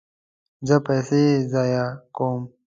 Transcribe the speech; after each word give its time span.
زه 0.67 0.75
پیسې 0.87 1.23
ضایع 1.51 1.87
کوم 2.15 2.41